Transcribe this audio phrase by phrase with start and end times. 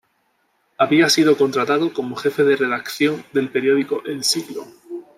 [0.79, 4.65] Había sido contratado como jefe de redacción del periódico El Siglo.